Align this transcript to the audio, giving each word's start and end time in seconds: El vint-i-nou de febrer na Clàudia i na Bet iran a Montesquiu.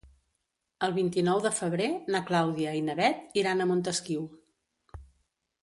El 0.87 0.95
vint-i-nou 0.95 1.41
de 1.43 1.51
febrer 1.57 1.89
na 2.15 2.23
Clàudia 2.31 2.73
i 2.79 2.81
na 2.89 2.97
Bet 3.03 3.39
iran 3.43 3.61
a 3.61 3.69
Montesquiu. 3.75 4.27